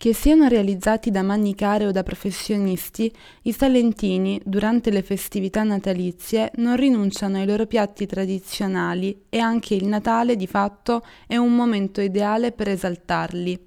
Che 0.00 0.14
siano 0.14 0.48
realizzati 0.48 1.10
da 1.10 1.20
manicare 1.20 1.84
o 1.84 1.90
da 1.90 2.02
professionisti, 2.02 3.12
i 3.42 3.52
salentini, 3.52 4.40
durante 4.42 4.90
le 4.90 5.02
festività 5.02 5.62
natalizie, 5.62 6.52
non 6.54 6.76
rinunciano 6.76 7.36
ai 7.36 7.44
loro 7.44 7.66
piatti 7.66 8.06
tradizionali 8.06 9.24
e 9.28 9.40
anche 9.40 9.74
il 9.74 9.84
Natale, 9.84 10.36
di 10.36 10.46
fatto, 10.46 11.04
è 11.26 11.36
un 11.36 11.54
momento 11.54 12.00
ideale 12.00 12.52
per 12.52 12.68
esaltarli. 12.68 13.60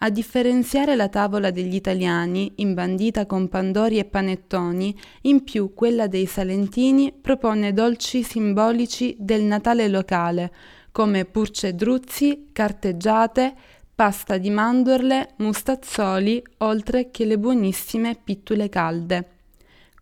A 0.00 0.10
differenziare 0.10 0.94
la 0.94 1.08
tavola 1.08 1.50
degli 1.50 1.76
italiani, 1.76 2.52
imbandita 2.56 3.24
con 3.24 3.48
pandori 3.48 3.96
e 3.96 4.04
panettoni, 4.04 4.94
in 5.22 5.42
più 5.42 5.72
quella 5.72 6.06
dei 6.06 6.26
salentini 6.26 7.14
propone 7.18 7.72
dolci 7.72 8.22
simbolici 8.22 9.16
del 9.18 9.40
Natale 9.40 9.88
locale, 9.88 10.52
come 10.92 11.24
purce 11.24 11.74
druzzi, 11.74 12.48
carteggiate, 12.52 13.54
pasta 13.98 14.38
di 14.38 14.48
mandorle, 14.50 15.30
mustazzoli, 15.38 16.40
oltre 16.58 17.10
che 17.10 17.24
le 17.24 17.36
buonissime 17.36 18.16
pittule 18.22 18.68
calde. 18.68 19.28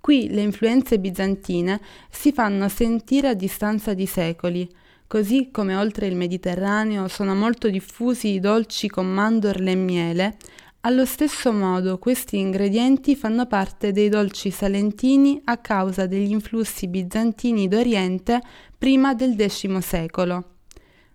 Qui 0.03 0.29
le 0.29 0.43
influenze 0.43 0.99
bizantine 0.99 1.81
si 2.11 2.31
fanno 2.31 2.69
sentire 2.69 3.29
a 3.29 3.33
distanza 3.33 3.95
di 3.95 4.05
secoli, 4.05 4.69
così 5.07 5.49
come 5.51 5.77
oltre 5.77 6.09
il 6.09 6.15
Mediterraneo 6.15 7.09
sono 7.09 7.35
molto 7.35 7.71
diffusi 7.71 8.35
i 8.35 8.39
dolci 8.39 8.87
con 8.89 9.07
mandorle 9.07 9.71
e 9.71 9.77
miele, 9.77 10.37
allo 10.81 11.07
stesso 11.07 11.51
modo 11.51 11.97
questi 11.99 12.37
ingredienti 12.37 13.17
fanno 13.17 13.47
parte 13.47 13.93
dei 13.93 14.11
dolci 14.11 14.51
salentini 14.51 15.41
a 15.45 15.57
causa 15.57 16.07
degli 16.07 16.33
influssi 16.33 16.87
bizantini 16.87 17.67
d'Oriente 17.67 18.43
prima 18.77 19.15
del 19.15 19.35
X 19.39 19.79
secolo. 19.79 20.56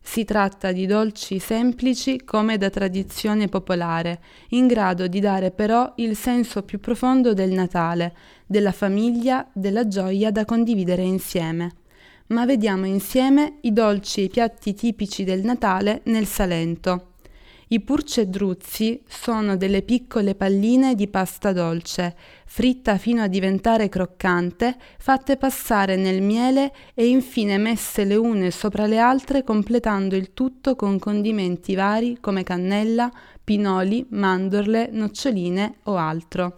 Si 0.01 0.25
tratta 0.25 0.71
di 0.71 0.85
dolci 0.87 1.39
semplici 1.39 2.23
come 2.25 2.57
da 2.57 2.69
tradizione 2.69 3.47
popolare, 3.47 4.19
in 4.49 4.67
grado 4.67 5.07
di 5.07 5.19
dare 5.19 5.51
però 5.51 5.93
il 5.97 6.17
senso 6.17 6.63
più 6.63 6.79
profondo 6.79 7.33
del 7.33 7.51
Natale, 7.51 8.15
della 8.45 8.71
famiglia, 8.71 9.47
della 9.53 9.87
gioia 9.87 10.31
da 10.31 10.43
condividere 10.43 11.03
insieme. 11.03 11.75
Ma 12.27 12.45
vediamo 12.45 12.85
insieme 12.85 13.57
i 13.61 13.71
dolci 13.71 14.21
e 14.21 14.23
i 14.23 14.29
piatti 14.29 14.73
tipici 14.73 15.23
del 15.23 15.43
Natale 15.43 16.01
nel 16.05 16.25
Salento. 16.25 17.10
I 17.73 17.79
purcedruzzi 17.79 19.01
sono 19.07 19.55
delle 19.55 19.81
piccole 19.81 20.35
palline 20.35 20.93
di 20.93 21.07
pasta 21.07 21.53
dolce, 21.53 22.17
fritta 22.45 22.97
fino 22.97 23.21
a 23.21 23.27
diventare 23.27 23.87
croccante, 23.87 24.75
fatte 24.97 25.37
passare 25.37 25.95
nel 25.95 26.21
miele 26.21 26.73
e 26.93 27.07
infine 27.07 27.57
messe 27.57 28.03
le 28.03 28.15
une 28.15 28.51
sopra 28.51 28.87
le 28.87 28.97
altre 28.97 29.45
completando 29.45 30.17
il 30.17 30.33
tutto 30.33 30.75
con 30.75 30.99
condimenti 30.99 31.73
vari 31.73 32.17
come 32.19 32.43
cannella, 32.43 33.09
pinoli, 33.41 34.05
mandorle, 34.09 34.89
noccioline 34.91 35.75
o 35.83 35.95
altro. 35.95 36.57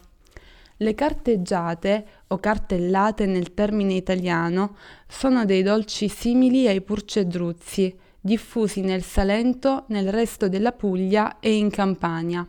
Le 0.78 0.95
carteggiate 0.95 2.06
o 2.30 2.39
cartellate 2.39 3.28
nel 3.28 3.53
termine 3.53 3.94
italiano 3.94 4.78
sono 5.08 5.45
dei 5.45 5.61
dolci 5.61 6.09
simili 6.09 6.67
ai 6.67 6.81
purcedruzzi, 6.81 7.97
diffusi 8.25 8.79
nel 8.79 9.03
Salento, 9.03 9.83
nel 9.88 10.09
resto 10.09 10.47
della 10.47 10.71
Puglia 10.71 11.39
e 11.41 11.57
in 11.57 11.69
Campania. 11.69 12.47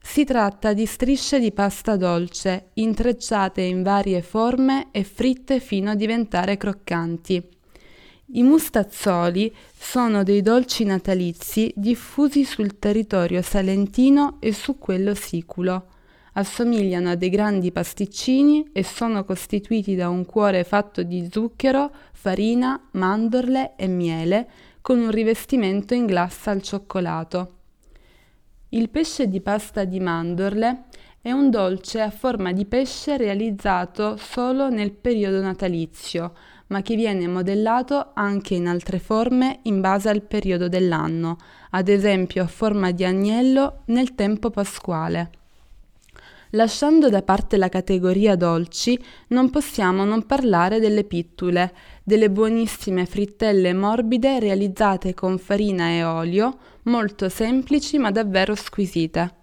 Si 0.00 0.24
tratta 0.24 0.72
di 0.72 0.86
strisce 0.86 1.38
di 1.38 1.52
pasta 1.52 1.96
dolce, 1.96 2.70
intrecciate 2.74 3.60
in 3.60 3.82
varie 3.82 4.22
forme 4.22 4.88
e 4.90 5.04
fritte 5.04 5.60
fino 5.60 5.90
a 5.90 5.94
diventare 5.94 6.56
croccanti. 6.56 7.46
I 8.34 8.42
mustazzoli 8.42 9.54
sono 9.78 10.22
dei 10.22 10.40
dolci 10.40 10.84
natalizi 10.84 11.70
diffusi 11.76 12.44
sul 12.44 12.78
territorio 12.78 13.42
salentino 13.42 14.38
e 14.40 14.54
su 14.54 14.78
quello 14.78 15.14
siculo. 15.14 15.88
Assomigliano 16.32 17.10
a 17.10 17.14
dei 17.14 17.28
grandi 17.28 17.70
pasticcini 17.70 18.70
e 18.72 18.82
sono 18.82 19.22
costituiti 19.24 19.94
da 19.94 20.08
un 20.08 20.24
cuore 20.24 20.64
fatto 20.64 21.02
di 21.02 21.28
zucchero, 21.30 21.92
farina, 22.12 22.88
mandorle 22.92 23.74
e 23.76 23.86
miele, 23.86 24.48
con 24.82 24.98
un 24.98 25.10
rivestimento 25.10 25.94
in 25.94 26.06
glassa 26.06 26.50
al 26.50 26.60
cioccolato. 26.60 27.56
Il 28.70 28.90
pesce 28.90 29.28
di 29.28 29.40
pasta 29.40 29.84
di 29.84 30.00
mandorle 30.00 30.84
è 31.22 31.30
un 31.30 31.50
dolce 31.50 32.00
a 32.00 32.10
forma 32.10 32.52
di 32.52 32.66
pesce 32.66 33.16
realizzato 33.16 34.16
solo 34.16 34.68
nel 34.70 34.92
periodo 34.92 35.40
natalizio, 35.40 36.34
ma 36.66 36.82
che 36.82 36.96
viene 36.96 37.28
modellato 37.28 38.10
anche 38.14 38.54
in 38.54 38.66
altre 38.66 38.98
forme 38.98 39.60
in 39.62 39.80
base 39.80 40.08
al 40.08 40.22
periodo 40.22 40.68
dell'anno, 40.68 41.36
ad 41.70 41.88
esempio 41.88 42.42
a 42.42 42.48
forma 42.48 42.90
di 42.90 43.04
agnello 43.04 43.82
nel 43.86 44.14
tempo 44.14 44.50
pasquale. 44.50 45.41
Lasciando 46.54 47.08
da 47.08 47.22
parte 47.22 47.56
la 47.56 47.70
categoria 47.70 48.36
dolci, 48.36 48.98
non 49.28 49.48
possiamo 49.48 50.04
non 50.04 50.26
parlare 50.26 50.80
delle 50.80 51.04
pittule, 51.04 51.74
delle 52.04 52.30
buonissime 52.30 53.06
frittelle 53.06 53.72
morbide 53.72 54.38
realizzate 54.38 55.14
con 55.14 55.38
farina 55.38 55.88
e 55.88 56.04
olio, 56.04 56.58
molto 56.84 57.30
semplici 57.30 57.96
ma 57.96 58.10
davvero 58.10 58.54
squisite. 58.54 59.41